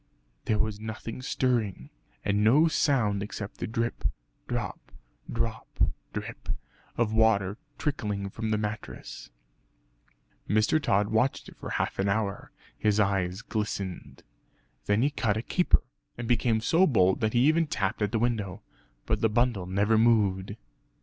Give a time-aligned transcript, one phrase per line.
[0.45, 1.91] There was nothing stirring,
[2.25, 4.03] and no sound except the drip,
[4.47, 4.91] drop,
[5.31, 5.79] drop
[6.11, 6.49] drip
[6.97, 9.29] of water trickling from the mattress.
[10.49, 10.81] Mr.
[10.81, 14.23] Tod watched it for half an hour; his eyes glistened.
[14.87, 15.83] Then he cut a caper,
[16.17, 18.63] and became so bold that he even tapped at the window;
[19.05, 20.55] but the bundle never moved.